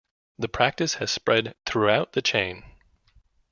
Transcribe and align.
The 0.39 0.49
practice 0.49 0.95
has 0.95 1.11
spread 1.11 1.53
throughout 1.67 2.13
the 2.13 2.23
chain. 2.23 2.63